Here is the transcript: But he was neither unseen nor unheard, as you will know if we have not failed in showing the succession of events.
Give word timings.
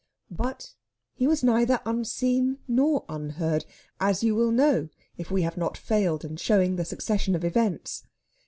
But 0.31 0.73
he 1.13 1.27
was 1.27 1.43
neither 1.43 1.79
unseen 1.85 2.57
nor 2.67 3.05
unheard, 3.07 3.65
as 3.99 4.23
you 4.23 4.33
will 4.33 4.49
know 4.49 4.89
if 5.15 5.29
we 5.29 5.43
have 5.43 5.57
not 5.57 5.77
failed 5.77 6.25
in 6.25 6.37
showing 6.37 6.75
the 6.75 6.85
succession 6.85 7.35
of 7.35 7.45
events. 7.45 8.01